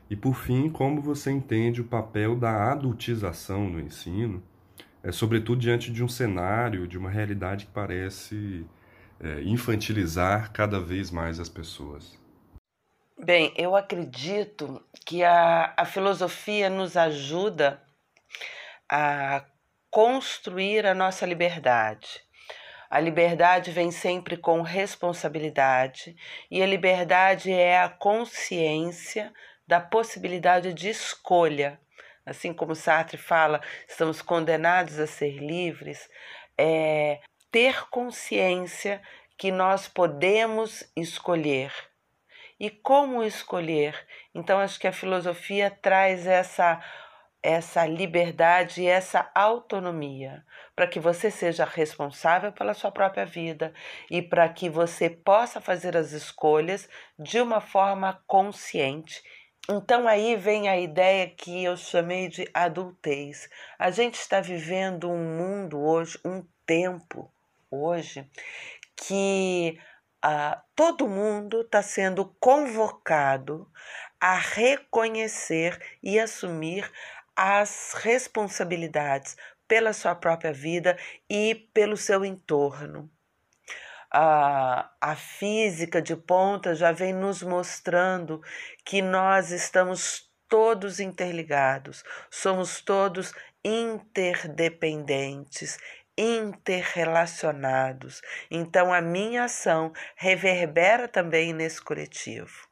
[0.08, 4.42] e, por fim, como você entende o papel da adultização no ensino,
[5.02, 8.66] é, sobretudo diante de um cenário, de uma realidade que parece
[9.20, 12.19] é, infantilizar cada vez mais as pessoas.
[13.22, 17.82] Bem, eu acredito que a, a filosofia nos ajuda
[18.90, 19.44] a
[19.90, 22.24] construir a nossa liberdade.
[22.88, 26.16] A liberdade vem sempre com responsabilidade,
[26.50, 29.30] e a liberdade é a consciência
[29.66, 31.78] da possibilidade de escolha.
[32.24, 36.08] Assim como Sartre fala, estamos condenados a ser livres,
[36.56, 37.20] é
[37.52, 39.02] ter consciência
[39.36, 41.89] que nós podemos escolher.
[42.60, 44.06] E como escolher?
[44.34, 46.80] Então, acho que a filosofia traz essa
[47.42, 50.44] essa liberdade e essa autonomia,
[50.76, 53.72] para que você seja responsável pela sua própria vida
[54.10, 56.86] e para que você possa fazer as escolhas
[57.18, 59.22] de uma forma consciente.
[59.70, 63.48] Então aí vem a ideia que eu chamei de adultez.
[63.78, 67.32] A gente está vivendo um mundo hoje, um tempo
[67.70, 68.28] hoje,
[68.96, 69.78] que
[70.22, 73.70] ah, todo mundo está sendo convocado
[74.20, 76.90] a reconhecer e assumir
[77.34, 80.96] as responsabilidades pela sua própria vida
[81.28, 83.10] e pelo seu entorno.
[84.12, 88.42] A, a física de ponta já vem nos mostrando
[88.84, 93.32] que nós estamos todos interligados, somos todos
[93.64, 95.78] interdependentes,
[96.20, 98.20] interrelacionados.
[98.50, 102.68] Então, a minha ação reverbera também nesse coletivo.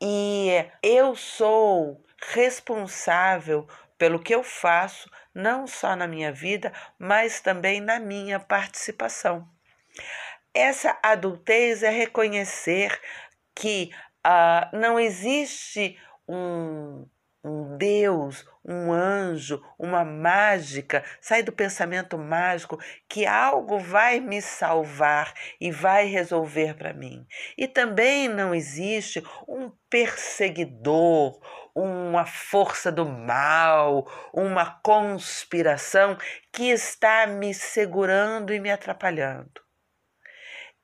[0.00, 0.48] E
[0.82, 2.04] eu sou
[2.34, 9.48] responsável pelo que eu faço, não só na minha vida, mas também na minha participação.
[10.52, 13.00] Essa adultez é reconhecer
[13.54, 13.90] que
[14.26, 17.06] uh, não existe um,
[17.42, 22.78] um Deus, um anjo, uma mágica, sai do pensamento mágico
[23.08, 27.26] que algo vai me salvar e vai resolver para mim.
[27.56, 31.40] E também não existe um perseguidor,
[31.74, 36.18] uma força do mal, uma conspiração
[36.52, 39.62] que está me segurando e me atrapalhando.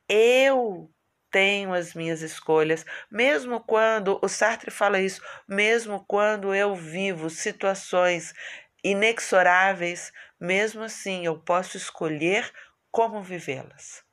[0.09, 0.94] Eu
[1.35, 8.33] tenho as minhas escolhas, mesmo quando o Sartre fala isso, mesmo quando eu vivo situações
[8.85, 12.49] inexoráveis, mesmo assim eu posso escolher
[12.89, 14.05] como vivê-las.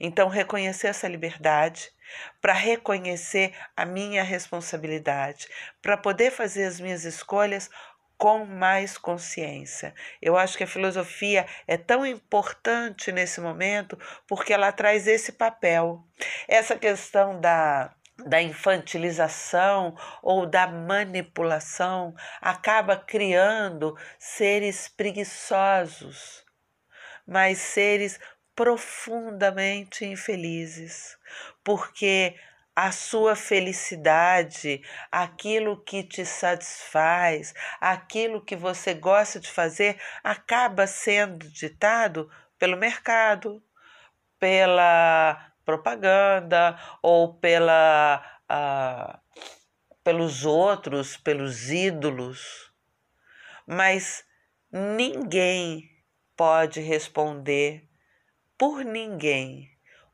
[0.00, 1.92] Então, reconhecer essa liberdade,
[2.40, 5.46] para reconhecer a minha responsabilidade,
[5.80, 7.70] para poder fazer as minhas escolhas
[8.18, 9.94] com mais consciência.
[10.20, 16.04] Eu acho que a filosofia é tão importante nesse momento porque ela traz esse papel.
[16.48, 17.94] Essa questão da
[18.26, 26.44] da infantilização ou da manipulação acaba criando seres preguiçosos,
[27.24, 28.18] mas seres
[28.56, 31.16] profundamente infelizes,
[31.62, 32.34] porque
[32.80, 41.50] a sua felicidade, aquilo que te satisfaz, aquilo que você gosta de fazer, acaba sendo
[41.50, 43.60] ditado pelo mercado,
[44.38, 49.18] pela propaganda ou pela, uh,
[50.04, 52.72] pelos outros, pelos ídolos.
[53.66, 54.24] Mas
[54.70, 55.82] ninguém
[56.36, 57.90] pode responder
[58.56, 59.68] por ninguém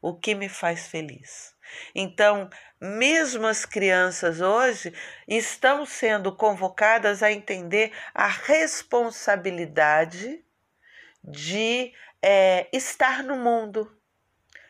[0.04, 1.56] o que me faz feliz.
[1.94, 4.92] Então, mesmo as crianças hoje
[5.26, 10.44] estão sendo convocadas a entender a responsabilidade
[11.22, 11.90] de
[12.20, 13.90] é, estar no mundo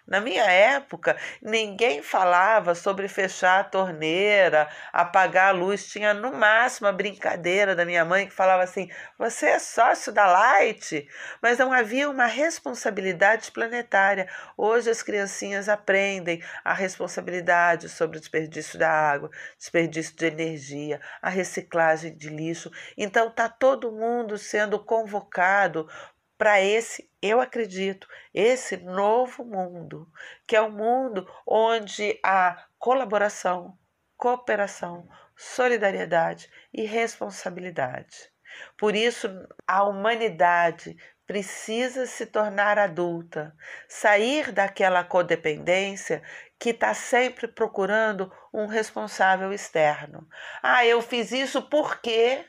[0.06, 5.86] na minha época, ninguém falava sobre fechar a torneira, apagar a luz.
[5.86, 10.26] Tinha no máximo a brincadeira da minha mãe que falava assim: você é sócio da
[10.26, 11.08] Light.
[11.40, 14.28] Mas não havia uma responsabilidade planetária.
[14.58, 21.30] Hoje as criancinhas aprendem a responsabilidade sobre o desperdício da água, desperdício de energia, a
[21.30, 22.70] reciclagem de lixo.
[22.96, 25.88] Então está todo mundo sendo convocado
[26.36, 30.10] para esse, eu acredito, esse novo mundo,
[30.46, 33.78] que é um mundo onde há colaboração,
[34.16, 38.32] cooperação, solidariedade e responsabilidade.
[38.76, 39.28] Por isso,
[39.66, 43.54] a humanidade precisa se tornar adulta,
[43.88, 46.22] sair daquela codependência
[46.58, 50.28] que está sempre procurando um responsável externo.
[50.62, 52.44] Ah, eu fiz isso porque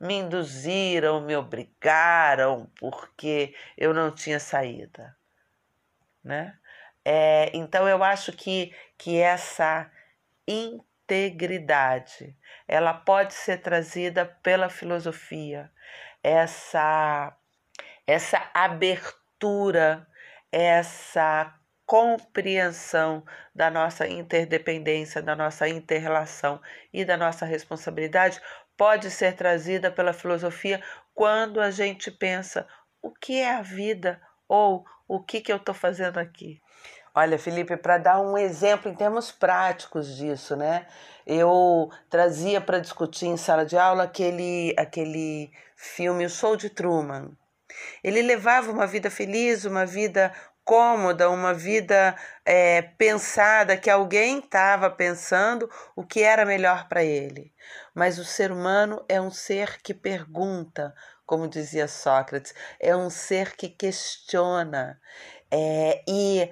[0.00, 5.16] me induziram, me obrigaram, porque eu não tinha saída.
[6.22, 6.56] Né?
[7.04, 9.90] É, então eu acho que, que essa
[10.46, 12.36] integridade
[12.66, 15.70] ela pode ser trazida pela filosofia,
[16.22, 17.34] essa,
[18.06, 20.06] essa abertura,
[20.52, 21.54] essa
[21.86, 23.24] compreensão
[23.54, 26.60] da nossa interdependência, da nossa interrelação
[26.92, 28.38] e da nossa responsabilidade
[28.78, 30.80] pode ser trazida pela filosofia
[31.12, 32.66] quando a gente pensa
[33.02, 36.62] o que é a vida ou o que, que eu estou fazendo aqui.
[37.14, 40.86] Olha, Felipe, para dar um exemplo em termos práticos disso, né?
[41.26, 47.32] Eu trazia para discutir em sala de aula aquele, aquele filme O Show de Truman.
[48.04, 50.32] Ele levava uma vida feliz, uma vida
[50.68, 52.14] cômoda, uma vida
[52.44, 55.66] é, pensada, que alguém estava pensando
[55.96, 57.54] o que era melhor para ele.
[57.94, 60.94] Mas o ser humano é um ser que pergunta,
[61.24, 65.00] como dizia Sócrates, é um ser que questiona.
[65.50, 66.50] É, e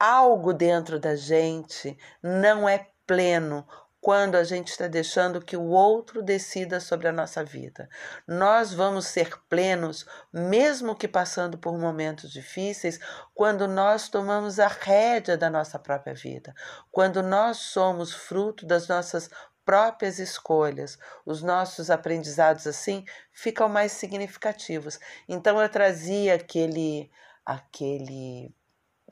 [0.00, 3.68] algo dentro da gente não é pleno
[4.00, 7.88] quando a gente está deixando que o outro decida sobre a nossa vida.
[8.26, 13.00] Nós vamos ser plenos, mesmo que passando por momentos difíceis,
[13.34, 16.54] quando nós tomamos a rédea da nossa própria vida,
[16.90, 19.28] quando nós somos fruto das nossas
[19.64, 24.98] próprias escolhas, os nossos aprendizados assim ficam mais significativos.
[25.28, 27.10] Então eu trazia aquele
[27.44, 28.54] aquele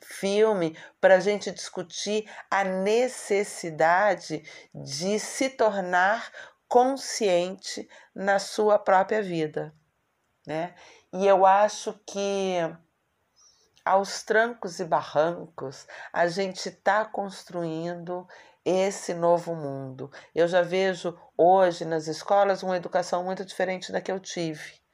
[0.03, 4.42] filme para a gente discutir a necessidade
[4.74, 6.30] de se tornar
[6.68, 9.74] consciente na sua própria vida,
[10.47, 10.74] né?
[11.12, 12.59] E eu acho que
[13.84, 18.26] aos trancos e barrancos a gente está construindo
[18.64, 20.11] esse novo mundo.
[20.34, 24.86] Eu já vejo hoje nas escolas uma educação muito diferente da que eu tive.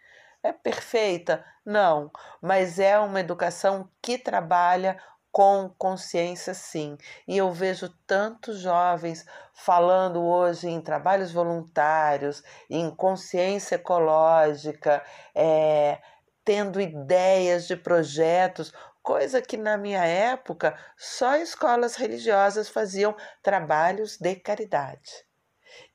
[0.42, 1.44] É perfeita?
[1.64, 4.98] Não, mas é uma educação que trabalha
[5.30, 6.98] com consciência, sim.
[7.26, 9.24] E eu vejo tantos jovens
[9.54, 15.02] falando hoje em trabalhos voluntários, em consciência ecológica,
[15.34, 16.00] é,
[16.44, 18.72] tendo ideias de projetos,
[19.02, 25.24] coisa que na minha época só escolas religiosas faziam trabalhos de caridade.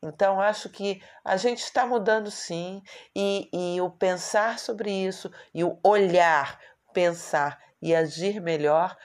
[0.02, 2.82] Então, acho que a gente está mudando sim,
[3.16, 6.60] e, e o pensar sobre isso, e o olhar,
[6.94, 8.98] pensar e agir melhor,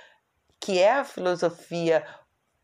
[0.60, 2.06] que é a filosofia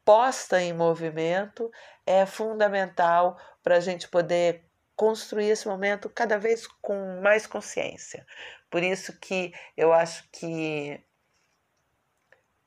[0.05, 1.71] posta em movimento,
[2.07, 4.65] é fundamental para a gente poder
[4.97, 8.27] construir esse momento cada vez com mais consciência.
[8.71, 11.01] Por isso que eu acho que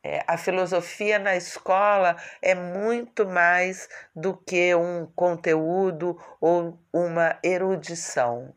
[0.04, 8.56] é, a filosofia na escola é muito mais do que um conteúdo ou uma erudição.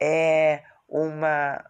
[0.00, 1.64] É uma,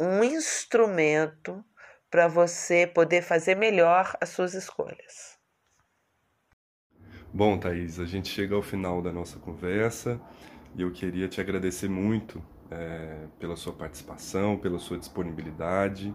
[0.00, 1.64] um instrumento
[2.10, 5.36] para você poder fazer melhor as suas escolhas.
[7.32, 10.20] Bom, Thaís, a gente chega ao final da nossa conversa
[10.74, 16.12] e eu queria te agradecer muito é, pela sua participação, pela sua disponibilidade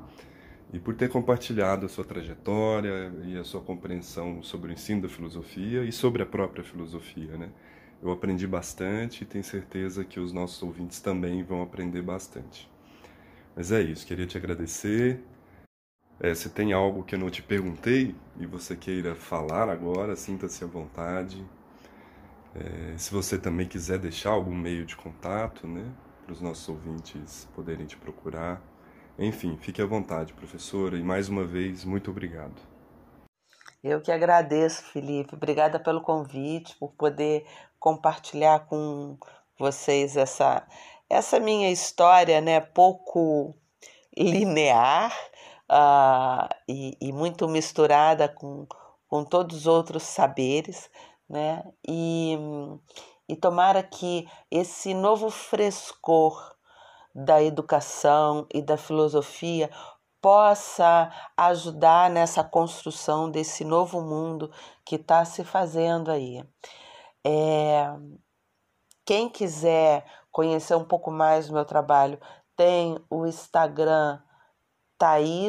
[0.74, 5.10] e por ter compartilhado a sua trajetória e a sua compreensão sobre o ensino da
[5.10, 7.50] filosofia e sobre a própria filosofia, né?
[8.02, 12.70] Eu aprendi bastante e tenho certeza que os nossos ouvintes também vão aprender bastante.
[13.56, 15.20] Mas é isso, queria te agradecer.
[16.20, 20.64] É, se tem algo que eu não te perguntei e você queira falar agora, sinta-se
[20.64, 21.46] à vontade.
[22.56, 25.86] É, se você também quiser deixar algum meio de contato, né,
[26.26, 28.62] para os nossos ouvintes poderem te procurar,
[29.18, 32.56] Enfim, fique à vontade, professora, e mais uma vez, muito obrigado.
[33.84, 35.36] Eu que agradeço, Felipe.
[35.36, 37.46] Obrigada pelo convite, por poder
[37.80, 39.18] compartilhar com
[39.58, 40.66] vocês essa,
[41.10, 42.60] essa minha história, né?
[42.60, 43.56] Pouco
[44.16, 45.12] linear
[45.70, 48.68] uh, e, e, muito misturada com,
[49.08, 50.90] com todos os outros saberes,
[51.28, 51.64] né?
[51.88, 52.38] E,
[53.28, 56.56] e tomara que esse novo frescor
[57.14, 59.70] da educação e da filosofia
[60.22, 64.52] possa ajudar nessa construção desse novo mundo
[64.86, 66.44] que está se fazendo aí.
[67.26, 67.92] É,
[69.04, 72.20] quem quiser conhecer um pouco mais do meu trabalho,
[72.56, 74.20] tem o Instagram
[74.98, 75.44] thais.publio,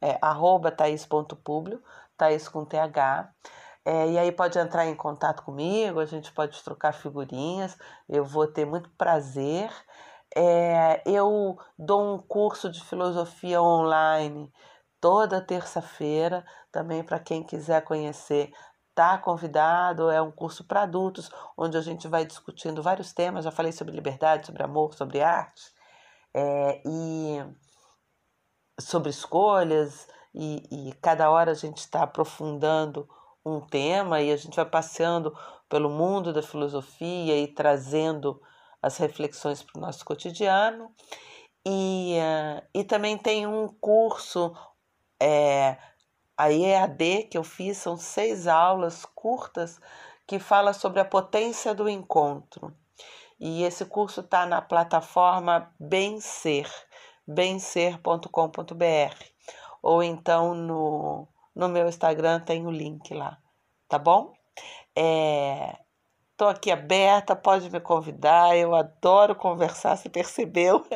[0.00, 1.80] é arroba thais.publio,
[2.16, 3.32] thais com TH.
[3.86, 7.78] É, e aí pode entrar em contato comigo, a gente pode trocar figurinhas,
[8.08, 9.70] eu vou ter muito prazer.
[10.36, 14.52] É, eu dou um curso de filosofia online
[15.00, 18.50] toda terça-feira, também para quem quiser conhecer,
[18.92, 20.10] tá convidado.
[20.10, 23.44] É um curso para adultos, onde a gente vai discutindo vários temas.
[23.44, 25.62] Já falei sobre liberdade, sobre amor, sobre arte,
[26.34, 27.38] é, e
[28.80, 33.08] sobre escolhas, e, e cada hora a gente está aprofundando
[33.46, 35.32] um tema e a gente vai passeando
[35.68, 38.42] pelo mundo da filosofia e trazendo
[38.82, 40.90] as reflexões para o nosso cotidiano.
[41.64, 44.52] E, uh, e também tem um curso,
[45.20, 45.76] é,
[46.36, 49.80] a EAD, que eu fiz, são seis aulas curtas
[50.26, 52.74] que fala sobre a potência do encontro.
[53.38, 56.70] E esse curso está na plataforma Bencer,
[57.26, 58.26] bencer.com.br.
[59.82, 63.38] Ou então no, no meu Instagram tem o link lá,
[63.88, 64.34] tá bom?
[64.94, 65.78] É,
[66.36, 68.54] tô aqui aberta, pode me convidar.
[68.56, 70.86] Eu adoro conversar, você percebeu?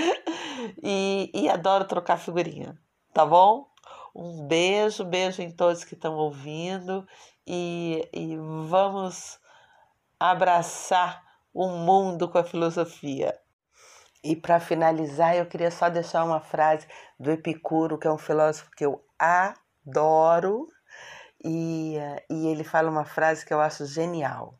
[0.82, 2.74] e, e adoro trocar figurinha,
[3.12, 3.68] tá bom?
[4.14, 7.06] Um beijo, beijo em todos que estão ouvindo
[7.46, 8.36] e, e
[8.66, 9.38] vamos
[10.18, 11.22] abraçar
[11.52, 13.38] o mundo com a filosofia.
[14.24, 16.86] E para finalizar, eu queria só deixar uma frase
[17.18, 19.61] do Epicuro, que é um filósofo que eu adoro,
[21.44, 21.96] e,
[22.30, 24.58] e ele fala uma frase que eu acho genial.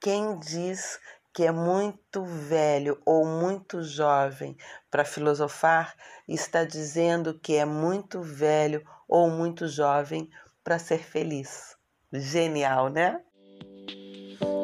[0.00, 0.98] Quem diz
[1.34, 4.56] que é muito velho ou muito jovem
[4.90, 5.94] para filosofar
[6.26, 10.28] está dizendo que é muito velho ou muito jovem
[10.64, 11.76] para ser feliz.
[12.12, 13.20] Genial, né?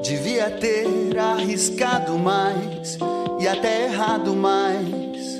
[0.02, 2.98] Devia ter arriscado mais
[3.40, 5.38] e até errado mais.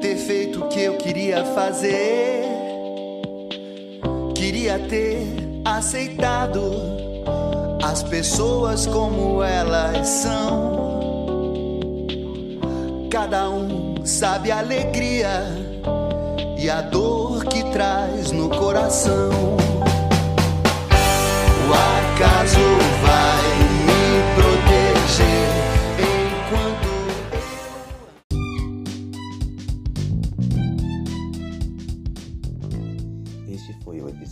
[0.00, 2.37] Ter feito o que eu queria fazer.
[4.68, 5.26] Queria ter
[5.64, 6.70] aceitado
[7.82, 10.76] as pessoas como elas são.
[13.10, 15.42] Cada um sabe a alegria
[16.58, 19.56] e a dor que traz no coração.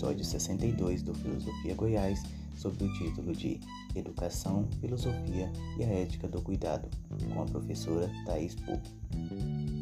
[0.06, 2.22] Episódio 62 do Filosofia Goiás
[2.54, 3.58] sob o título de
[3.94, 6.88] Educação, Filosofia e a Ética do Cuidado,
[7.34, 8.80] com a professora Thais Pu.